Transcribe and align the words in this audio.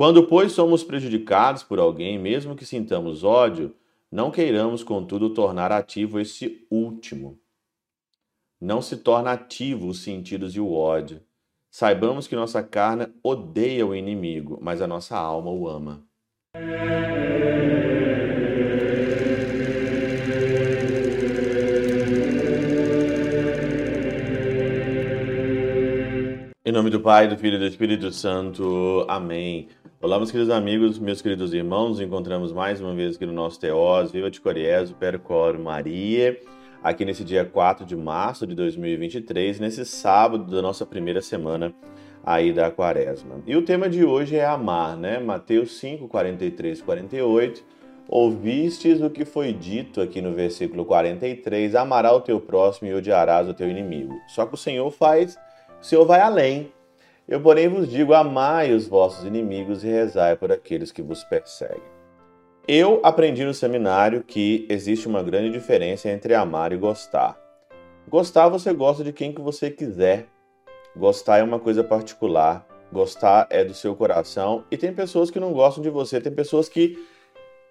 Quando, 0.00 0.26
pois, 0.26 0.52
somos 0.52 0.82
prejudicados 0.82 1.62
por 1.62 1.78
alguém, 1.78 2.18
mesmo 2.18 2.56
que 2.56 2.64
sintamos 2.64 3.22
ódio, 3.22 3.76
não 4.10 4.30
queiramos, 4.30 4.82
contudo, 4.82 5.28
tornar 5.28 5.70
ativo 5.70 6.18
esse 6.18 6.66
último. 6.70 7.38
Não 8.58 8.80
se 8.80 8.96
torna 8.96 9.32
ativo 9.32 9.88
os 9.88 10.02
sentidos 10.02 10.56
e 10.56 10.60
o 10.60 10.72
ódio. 10.72 11.20
Saibamos 11.70 12.26
que 12.26 12.34
nossa 12.34 12.62
carne 12.62 13.08
odeia 13.22 13.86
o 13.86 13.94
inimigo, 13.94 14.58
mas 14.62 14.80
a 14.80 14.86
nossa 14.86 15.18
alma 15.18 15.50
o 15.50 15.68
ama. 15.68 16.02
Em 26.64 26.72
nome 26.72 26.88
do 26.88 27.00
Pai, 27.00 27.28
do 27.28 27.36
Filho 27.36 27.56
e 27.56 27.58
do 27.58 27.66
Espírito 27.66 28.10
Santo. 28.12 29.04
Amém. 29.08 29.68
Olá, 30.02 30.16
meus 30.16 30.30
queridos 30.30 30.50
amigos, 30.50 30.98
meus 30.98 31.20
queridos 31.20 31.52
irmãos. 31.52 31.90
Nos 31.90 32.00
encontramos 32.00 32.54
mais 32.54 32.80
uma 32.80 32.94
vez 32.94 33.16
aqui 33.16 33.26
no 33.26 33.34
nosso 33.34 33.60
Teós. 33.60 34.10
Viva 34.10 34.30
de 34.30 34.40
Coriezo, 34.40 34.94
Percor 34.94 35.58
Maria. 35.58 36.40
Aqui 36.82 37.04
nesse 37.04 37.22
dia 37.22 37.44
4 37.44 37.84
de 37.84 37.94
março 37.94 38.46
de 38.46 38.54
2023, 38.54 39.60
nesse 39.60 39.84
sábado 39.84 40.50
da 40.50 40.62
nossa 40.62 40.86
primeira 40.86 41.20
semana 41.20 41.74
aí 42.24 42.50
da 42.50 42.70
quaresma. 42.70 43.42
E 43.46 43.54
o 43.54 43.62
tema 43.62 43.90
de 43.90 44.02
hoje 44.02 44.36
é 44.36 44.46
amar, 44.46 44.96
né? 44.96 45.18
Mateus 45.18 45.78
5, 45.78 46.08
43, 46.08 46.80
48. 46.80 47.62
Ouvistes 48.08 49.02
o 49.02 49.10
que 49.10 49.26
foi 49.26 49.52
dito 49.52 50.00
aqui 50.00 50.22
no 50.22 50.32
versículo 50.32 50.86
43: 50.86 51.74
amará 51.74 52.10
o 52.10 52.22
teu 52.22 52.40
próximo 52.40 52.88
e 52.88 52.94
odiarás 52.94 53.46
o 53.46 53.52
teu 53.52 53.68
inimigo. 53.68 54.18
Só 54.28 54.46
que 54.46 54.54
o 54.54 54.56
Senhor 54.56 54.90
faz 54.90 55.36
o 55.78 55.84
Senhor 55.84 56.04
vai 56.04 56.20
além. 56.20 56.72
Eu, 57.30 57.40
porém, 57.40 57.68
vos 57.68 57.88
digo: 57.88 58.12
amai 58.12 58.72
os 58.72 58.88
vossos 58.88 59.24
inimigos 59.24 59.84
e 59.84 59.86
rezai 59.86 60.34
por 60.36 60.50
aqueles 60.50 60.90
que 60.90 61.00
vos 61.00 61.22
perseguem. 61.22 61.80
Eu 62.66 63.00
aprendi 63.04 63.44
no 63.44 63.54
seminário 63.54 64.24
que 64.24 64.66
existe 64.68 65.06
uma 65.06 65.22
grande 65.22 65.50
diferença 65.52 66.10
entre 66.10 66.34
amar 66.34 66.72
e 66.72 66.76
gostar. 66.76 67.38
Gostar, 68.08 68.48
você 68.48 68.72
gosta 68.72 69.04
de 69.04 69.12
quem 69.12 69.32
que 69.32 69.40
você 69.40 69.70
quiser. 69.70 70.26
Gostar 70.96 71.38
é 71.38 71.42
uma 71.44 71.60
coisa 71.60 71.84
particular. 71.84 72.66
Gostar 72.92 73.46
é 73.48 73.64
do 73.64 73.74
seu 73.74 73.94
coração. 73.94 74.64
E 74.68 74.76
tem 74.76 74.92
pessoas 74.92 75.30
que 75.30 75.38
não 75.38 75.52
gostam 75.52 75.82
de 75.82 75.90
você, 75.90 76.20
tem 76.20 76.32
pessoas 76.32 76.68
que 76.68 76.98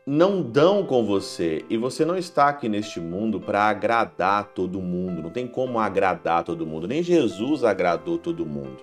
não 0.07 0.41
dão 0.41 0.85
com 0.85 1.05
você 1.05 1.65
e 1.69 1.75
você 1.75 2.05
não 2.05 2.17
está 2.17 2.47
aqui 2.47 2.69
neste 2.69 3.01
mundo 3.01 3.41
para 3.41 3.63
agradar 3.63 4.53
todo 4.55 4.79
mundo. 4.79 5.21
Não 5.21 5.29
tem 5.29 5.45
como 5.45 5.79
agradar 5.79 6.45
todo 6.45 6.65
mundo. 6.65 6.87
Nem 6.87 7.03
Jesus 7.03 7.65
agradou 7.65 8.17
todo 8.17 8.45
mundo. 8.45 8.77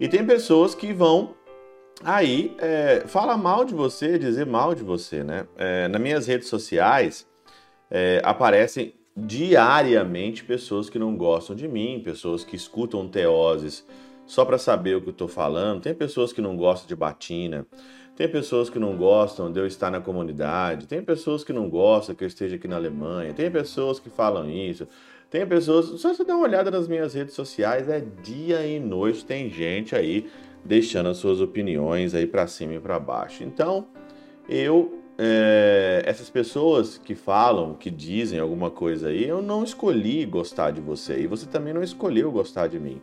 E 0.00 0.08
tem 0.08 0.24
pessoas 0.26 0.74
que 0.74 0.92
vão 0.92 1.34
aí 2.04 2.54
é, 2.58 3.04
falar 3.06 3.36
mal 3.36 3.64
de 3.64 3.74
você, 3.74 4.18
dizer 4.18 4.46
mal 4.46 4.74
de 4.74 4.82
você, 4.82 5.24
né? 5.24 5.46
É, 5.56 5.88
nas 5.88 6.00
minhas 6.00 6.26
redes 6.26 6.48
sociais 6.48 7.26
é, 7.90 8.20
aparecem 8.24 8.94
diariamente 9.16 10.44
pessoas 10.44 10.90
que 10.90 10.98
não 10.98 11.16
gostam 11.16 11.56
de 11.56 11.66
mim, 11.66 12.02
pessoas 12.04 12.44
que 12.44 12.54
escutam 12.54 13.08
teoses 13.08 13.86
só 14.26 14.44
para 14.44 14.58
saber 14.58 14.96
o 14.96 15.00
que 15.00 15.08
eu 15.08 15.12
estou 15.12 15.28
falando. 15.28 15.82
Tem 15.82 15.94
pessoas 15.94 16.32
que 16.32 16.40
não 16.40 16.56
gostam 16.56 16.86
de 16.86 16.96
batina. 16.96 17.66
Tem 18.16 18.26
pessoas 18.26 18.70
que 18.70 18.78
não 18.78 18.96
gostam 18.96 19.52
de 19.52 19.60
eu 19.60 19.66
estar 19.66 19.90
na 19.90 20.00
comunidade, 20.00 20.86
tem 20.86 21.02
pessoas 21.02 21.44
que 21.44 21.52
não 21.52 21.68
gostam 21.68 22.14
que 22.14 22.24
eu 22.24 22.28
esteja 22.28 22.56
aqui 22.56 22.66
na 22.66 22.76
Alemanha, 22.76 23.34
tem 23.34 23.50
pessoas 23.50 24.00
que 24.00 24.08
falam 24.08 24.48
isso, 24.48 24.88
tem 25.30 25.46
pessoas. 25.46 26.00
Só 26.00 26.14
você 26.14 26.24
dá 26.24 26.34
uma 26.34 26.46
olhada 26.46 26.70
nas 26.70 26.88
minhas 26.88 27.12
redes 27.12 27.34
sociais, 27.34 27.90
é 27.90 28.02
dia 28.22 28.66
e 28.66 28.80
noite, 28.80 29.22
tem 29.22 29.50
gente 29.50 29.94
aí 29.94 30.30
deixando 30.64 31.10
as 31.10 31.18
suas 31.18 31.42
opiniões 31.42 32.14
aí 32.14 32.26
para 32.26 32.46
cima 32.46 32.74
e 32.74 32.80
para 32.80 32.98
baixo. 32.98 33.44
Então, 33.44 33.86
eu. 34.48 35.02
É, 35.18 36.02
essas 36.04 36.28
pessoas 36.28 36.98
que 36.98 37.14
falam, 37.14 37.72
que 37.72 37.90
dizem 37.90 38.38
alguma 38.38 38.70
coisa 38.70 39.08
aí, 39.08 39.26
eu 39.26 39.40
não 39.40 39.64
escolhi 39.64 40.26
gostar 40.26 40.72
de 40.72 40.80
você 40.82 41.20
e 41.20 41.26
você 41.26 41.46
também 41.46 41.72
não 41.72 41.82
escolheu 41.82 42.30
gostar 42.30 42.66
de 42.66 42.78
mim. 42.78 43.00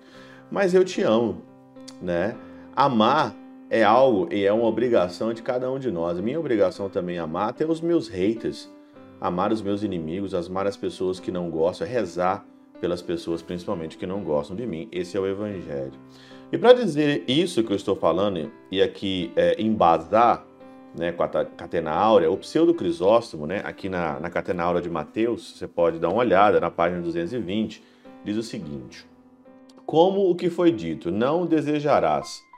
Mas 0.51 0.75
eu 0.75 0.85
te 0.85 1.01
amo, 1.01 1.41
né? 1.99 2.35
Amar 2.75 3.35
é 3.73 3.83
algo 3.83 4.31
e 4.31 4.45
é 4.45 4.53
uma 4.53 4.67
obrigação 4.67 5.33
de 5.33 5.41
cada 5.41 5.71
um 5.71 5.79
de 5.79 5.89
nós. 5.89 6.19
Minha 6.19 6.39
obrigação 6.39 6.87
também 6.89 7.17
é 7.17 7.19
amar 7.19 7.49
até 7.49 7.65
os 7.65 7.81
meus 7.81 8.07
haters, 8.07 8.71
amar 9.19 9.51
os 9.51 9.63
meus 9.63 9.81
inimigos, 9.81 10.35
amar 10.35 10.67
as 10.67 10.77
pessoas 10.77 11.19
que 11.19 11.31
não 11.31 11.49
gostam, 11.49 11.87
rezar 11.87 12.45
pelas 12.79 13.01
pessoas 13.01 13.41
principalmente 13.41 13.97
que 13.97 14.05
não 14.05 14.23
gostam 14.23 14.55
de 14.55 14.67
mim. 14.67 14.87
Esse 14.91 15.17
é 15.17 15.19
o 15.19 15.25
evangelho. 15.25 15.93
E 16.51 16.57
para 16.57 16.73
dizer 16.73 17.23
isso 17.27 17.63
que 17.63 17.71
eu 17.71 17.75
estou 17.75 17.95
falando 17.95 18.51
e 18.69 18.79
aqui 18.79 19.31
é, 19.35 19.59
embasar 19.59 20.45
né, 20.95 21.11
com 21.11 21.23
a 21.23 21.27
Catena 21.27 21.89
Áurea, 21.93 22.29
o 22.29 22.37
pseudo 22.37 22.75
Crisóstomo, 22.75 23.47
né, 23.47 23.63
aqui 23.65 23.89
na, 23.89 24.19
na 24.19 24.29
Catena 24.29 24.65
Áurea 24.65 24.83
de 24.83 24.89
Mateus, 24.89 25.57
você 25.57 25.67
pode 25.67 25.97
dar 25.97 26.09
uma 26.09 26.19
olhada 26.19 26.59
na 26.59 26.69
página 26.69 27.01
220, 27.01 27.83
diz 28.23 28.37
o 28.37 28.43
seguinte: 28.43 29.03
Como 29.83 30.29
o 30.29 30.35
que 30.35 30.47
foi 30.47 30.71
dito, 30.71 31.09
não 31.09 31.47
desejarás 31.47 32.52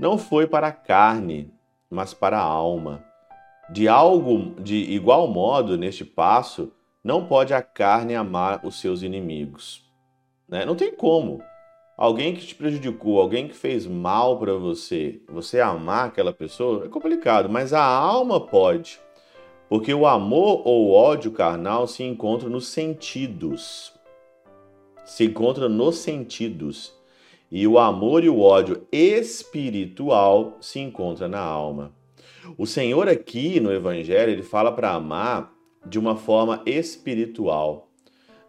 não 0.00 0.16
foi 0.16 0.46
para 0.46 0.68
a 0.68 0.72
carne, 0.72 1.52
mas 1.90 2.14
para 2.14 2.38
a 2.38 2.42
alma. 2.42 3.04
De 3.68 3.86
algo 3.86 4.54
de 4.58 4.76
igual 4.76 5.28
modo, 5.28 5.76
neste 5.76 6.06
passo, 6.06 6.72
não 7.04 7.26
pode 7.26 7.52
a 7.52 7.60
carne 7.60 8.14
amar 8.14 8.64
os 8.64 8.80
seus 8.80 9.02
inimigos. 9.02 9.84
Né? 10.48 10.64
Não 10.64 10.74
tem 10.74 10.90
como. 10.90 11.42
Alguém 11.98 12.34
que 12.34 12.46
te 12.46 12.54
prejudicou, 12.54 13.20
alguém 13.20 13.46
que 13.46 13.52
fez 13.52 13.86
mal 13.86 14.38
para 14.38 14.54
você, 14.54 15.20
você 15.28 15.60
amar 15.60 16.08
aquela 16.08 16.32
pessoa 16.32 16.86
é 16.86 16.88
complicado, 16.88 17.50
mas 17.50 17.74
a 17.74 17.84
alma 17.84 18.40
pode. 18.40 18.98
Porque 19.68 19.92
o 19.92 20.06
amor 20.06 20.62
ou 20.64 20.86
o 20.86 20.92
ódio 20.94 21.30
carnal 21.30 21.86
se 21.86 22.02
encontra 22.02 22.48
nos 22.48 22.68
sentidos. 22.68 23.92
Se 25.04 25.26
encontra 25.26 25.68
nos 25.68 25.98
sentidos. 25.98 26.98
E 27.50 27.66
o 27.66 27.78
amor 27.78 28.22
e 28.22 28.28
o 28.28 28.40
ódio 28.40 28.86
espiritual 28.92 30.58
se 30.60 30.78
encontram 30.78 31.28
na 31.28 31.40
alma. 31.40 31.92
O 32.56 32.66
Senhor 32.66 33.08
aqui 33.08 33.58
no 33.58 33.72
Evangelho, 33.72 34.30
ele 34.30 34.42
fala 34.42 34.70
para 34.70 34.92
amar 34.92 35.52
de 35.84 35.98
uma 35.98 36.14
forma 36.16 36.62
espiritual. 36.64 37.88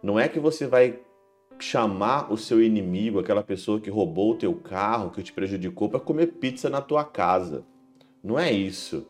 Não 0.02 0.18
é 0.18 0.28
que 0.28 0.38
você 0.38 0.66
vai 0.66 1.00
chamar 1.58 2.32
o 2.32 2.36
seu 2.36 2.62
inimigo, 2.62 3.18
aquela 3.18 3.42
pessoa 3.42 3.80
que 3.80 3.90
roubou 3.90 4.32
o 4.32 4.36
teu 4.36 4.54
carro, 4.54 5.10
que 5.10 5.22
te 5.22 5.32
prejudicou, 5.32 5.88
para 5.88 6.00
comer 6.00 6.26
pizza 6.26 6.68
na 6.68 6.80
tua 6.80 7.04
casa. 7.04 7.64
Não 8.22 8.38
é 8.38 8.52
isso. 8.52 9.06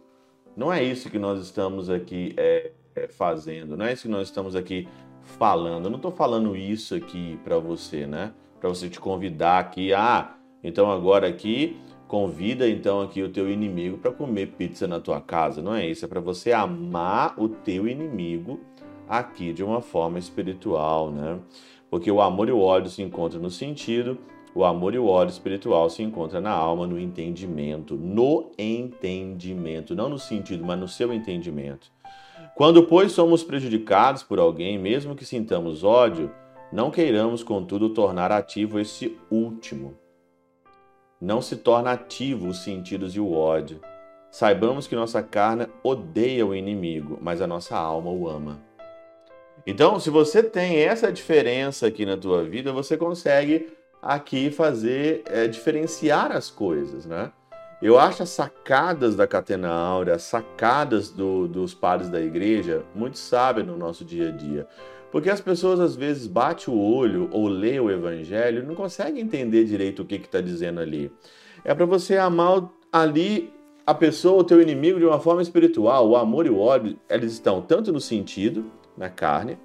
Não 0.56 0.72
é 0.72 0.82
isso 0.82 1.10
que 1.10 1.18
nós 1.18 1.40
estamos 1.40 1.88
aqui 1.88 2.34
é, 2.36 2.72
é, 2.94 3.08
fazendo. 3.08 3.76
Não 3.76 3.86
é 3.86 3.92
isso 3.92 4.02
que 4.02 4.08
nós 4.08 4.28
estamos 4.28 4.54
aqui 4.54 4.86
falando. 5.22 5.86
Eu 5.86 5.90
não 5.90 5.96
estou 5.96 6.12
falando 6.12 6.56
isso 6.56 6.94
aqui 6.94 7.38
para 7.42 7.58
você, 7.58 8.06
né? 8.06 8.32
Para 8.62 8.68
você 8.68 8.88
te 8.88 9.00
convidar 9.00 9.58
aqui. 9.58 9.92
Ah, 9.92 10.36
então 10.62 10.88
agora 10.88 11.26
aqui 11.26 11.76
convida 12.06 12.68
então 12.68 13.00
aqui 13.00 13.20
o 13.22 13.28
teu 13.28 13.50
inimigo 13.50 13.98
para 13.98 14.12
comer 14.12 14.52
pizza 14.52 14.86
na 14.86 15.00
tua 15.00 15.20
casa. 15.20 15.60
Não 15.60 15.74
é 15.74 15.84
isso, 15.84 16.04
é 16.04 16.08
para 16.08 16.20
você 16.20 16.52
amar 16.52 17.34
o 17.36 17.48
teu 17.48 17.88
inimigo 17.88 18.60
aqui 19.08 19.52
de 19.52 19.64
uma 19.64 19.80
forma 19.80 20.16
espiritual, 20.16 21.10
né? 21.10 21.40
Porque 21.90 22.10
o 22.10 22.20
amor 22.20 22.48
e 22.48 22.52
o 22.52 22.60
ódio 22.60 22.88
se 22.88 23.02
encontram 23.02 23.40
no 23.42 23.50
sentido, 23.50 24.16
o 24.54 24.64
amor 24.64 24.94
e 24.94 24.98
o 24.98 25.06
ódio 25.06 25.32
espiritual 25.32 25.90
se 25.90 26.02
encontram 26.02 26.40
na 26.40 26.52
alma, 26.52 26.86
no 26.86 27.00
entendimento, 27.00 27.96
no 27.96 28.52
entendimento, 28.56 29.94
não 29.94 30.08
no 30.08 30.18
sentido, 30.20 30.64
mas 30.64 30.78
no 30.78 30.86
seu 30.86 31.12
entendimento. 31.12 31.90
Quando, 32.54 32.84
pois, 32.84 33.10
somos 33.12 33.42
prejudicados 33.42 34.22
por 34.22 34.38
alguém, 34.38 34.78
mesmo 34.78 35.16
que 35.16 35.24
sintamos 35.24 35.82
ódio, 35.82 36.30
não 36.72 36.90
queiramos, 36.90 37.42
contudo, 37.42 37.90
tornar 37.90 38.32
ativo 38.32 38.80
esse 38.80 39.18
último. 39.30 39.94
Não 41.20 41.42
se 41.42 41.56
torna 41.56 41.92
ativo 41.92 42.48
os 42.48 42.64
sentidos 42.64 43.14
e 43.14 43.20
o 43.20 43.32
ódio. 43.32 43.80
Saibamos 44.30 44.86
que 44.86 44.96
nossa 44.96 45.22
carne 45.22 45.66
odeia 45.84 46.46
o 46.46 46.54
inimigo, 46.54 47.18
mas 47.20 47.42
a 47.42 47.46
nossa 47.46 47.76
alma 47.76 48.10
o 48.10 48.26
ama. 48.28 48.58
Então, 49.66 50.00
se 50.00 50.08
você 50.08 50.42
tem 50.42 50.78
essa 50.78 51.12
diferença 51.12 51.86
aqui 51.86 52.06
na 52.06 52.16
tua 52.16 52.42
vida, 52.42 52.72
você 52.72 52.96
consegue 52.96 53.68
aqui 54.00 54.50
fazer 54.50 55.22
é, 55.26 55.46
diferenciar 55.46 56.32
as 56.32 56.50
coisas, 56.50 57.06
né? 57.06 57.30
Eu 57.80 57.98
acho 57.98 58.22
as 58.22 58.30
sacadas 58.30 59.14
da 59.14 59.26
Catena 59.26 59.68
Áurea, 59.68 60.14
as 60.14 60.22
sacadas 60.22 61.10
do, 61.10 61.46
dos 61.46 61.74
padres 61.74 62.08
da 62.08 62.20
igreja, 62.20 62.84
muito 62.94 63.18
sábias 63.18 63.66
no 63.66 63.76
nosso 63.76 64.04
dia 64.04 64.28
a 64.28 64.32
dia. 64.32 64.66
Porque 65.12 65.30
as 65.30 65.40
pessoas 65.40 65.78
às 65.78 65.94
vezes 65.94 66.26
batem 66.26 66.74
o 66.74 66.80
olho 66.80 67.28
ou 67.30 67.46
lê 67.46 67.78
o 67.78 67.90
evangelho 67.90 68.62
e 68.62 68.66
não 68.66 68.74
conseguem 68.74 69.22
entender 69.22 69.64
direito 69.64 70.02
o 70.02 70.04
que 70.04 70.16
está 70.16 70.40
dizendo 70.40 70.80
ali. 70.80 71.12
É 71.64 71.74
para 71.74 71.84
você 71.84 72.16
amar 72.16 72.68
ali 72.90 73.52
a 73.86 73.92
pessoa, 73.92 74.40
o 74.40 74.44
teu 74.44 74.60
inimigo, 74.60 74.98
de 74.98 75.04
uma 75.04 75.20
forma 75.20 75.42
espiritual. 75.42 76.08
O 76.08 76.16
amor 76.16 76.46
e 76.46 76.50
o 76.50 76.58
ódio, 76.58 76.98
eles 77.10 77.32
estão 77.32 77.60
tanto 77.60 77.92
no 77.92 78.00
sentido, 78.00 78.64
na 78.96 79.10
carne, 79.10 79.58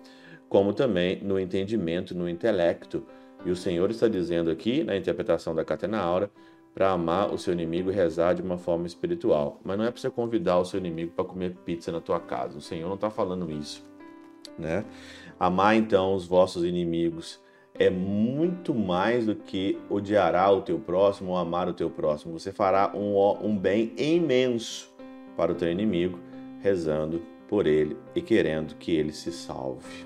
como 0.50 0.74
também 0.74 1.24
no 1.24 1.40
entendimento, 1.40 2.14
no 2.14 2.28
intelecto. 2.28 3.04
E 3.46 3.52
o 3.52 3.56
Senhor 3.56 3.90
está 3.90 4.08
dizendo 4.08 4.50
aqui, 4.50 4.84
na 4.84 4.98
interpretação 4.98 5.56
da 5.56 5.64
Catena 5.64 6.00
Aura, 6.00 6.30
para 6.74 6.92
amar 6.92 7.34
o 7.34 7.38
seu 7.38 7.54
inimigo 7.54 7.90
e 7.90 7.94
rezar 7.94 8.34
de 8.34 8.42
uma 8.42 8.58
forma 8.58 8.86
espiritual. 8.86 9.60
Mas 9.64 9.78
não 9.78 9.86
é 9.86 9.92
para 9.92 10.00
você 10.00 10.10
convidar 10.10 10.60
o 10.60 10.66
seu 10.66 10.80
inimigo 10.80 11.12
para 11.16 11.26
comer 11.26 11.56
pizza 11.66 11.92
na 11.92 12.02
tua 12.02 12.20
casa. 12.20 12.58
O 12.58 12.62
Senhor 12.62 12.88
não 12.88 12.96
está 12.96 13.10
falando 13.10 13.52
isso, 13.52 13.84
né? 14.58 14.86
Amar 15.40 15.76
então 15.76 16.14
os 16.14 16.26
vossos 16.26 16.64
inimigos 16.64 17.40
é 17.80 17.90
muito 17.90 18.74
mais 18.74 19.26
do 19.26 19.36
que 19.36 19.78
odiará 19.90 20.50
o 20.52 20.62
teu 20.62 20.80
próximo 20.80 21.32
ou 21.32 21.38
amar 21.38 21.70
o 21.70 21.74
teu 21.74 21.90
próximo. 21.90 22.38
Você 22.38 22.52
fará 22.52 22.92
um, 22.96 23.16
um 23.46 23.56
bem 23.56 23.94
imenso 23.98 24.90
para 25.36 25.52
o 25.52 25.56
teu 25.56 25.72
inimigo, 25.72 26.20
rezando 26.62 27.22
por 27.48 27.68
ele 27.68 27.96
e 28.16 28.22
querendo 28.22 28.76
que 28.76 28.92
ele 28.92 29.14
se 29.14 29.32
salve. 29.32 30.06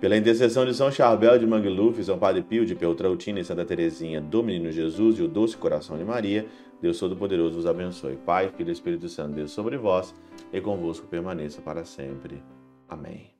Pela 0.00 0.16
intercessão 0.16 0.66
de 0.66 0.74
São 0.74 0.90
Charbel 0.90 1.38
de 1.38 1.46
Mangluf, 1.46 2.04
São 2.04 2.18
Padre 2.18 2.42
Pio 2.42 2.66
de 2.66 2.74
Peltrautina 2.74 3.40
e 3.40 3.44
Santa 3.44 3.64
Teresinha 3.64 4.20
do 4.20 4.42
Menino 4.42 4.70
Jesus 4.70 5.18
e 5.18 5.22
o 5.22 5.28
Doce 5.28 5.56
Coração 5.56 5.96
de 5.96 6.04
Maria, 6.04 6.46
Deus 6.82 6.98
Todo-Poderoso 6.98 7.54
vos 7.54 7.66
abençoe. 7.66 8.16
Pai, 8.16 8.50
Filho 8.54 8.68
e 8.68 8.72
Espírito 8.72 9.08
Santo, 9.08 9.34
Deus 9.34 9.52
sobre 9.52 9.78
vós 9.78 10.14
e 10.52 10.60
convosco 10.60 11.06
permaneça 11.06 11.62
para 11.62 11.86
sempre. 11.86 12.42
Amém. 12.86 13.30